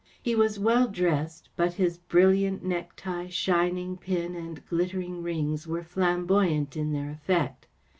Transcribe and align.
He 0.19 0.33
was 0.33 0.57
well 0.57 0.87
dressed, 0.87 1.49
but 1.55 1.73
his 1.75 1.99
brilliant 1.99 2.63
necktie, 2.63 3.27
shining 3.27 3.97
pin, 3.97 4.33
and 4.35 4.65
glittering 4.65 5.21
rings 5.21 5.67
were 5.67 5.83
flam¬ 5.83 6.25
boyant 6.25 6.75
in 6.75 6.91
their 6.91 7.11
effect. 7.11 7.67